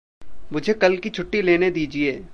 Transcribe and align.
मुझे 0.53 0.73
कल 0.73 0.97
की 0.97 1.09
छुट्टी 1.09 1.41
लेने 1.41 1.71
दीजिए। 1.71 2.23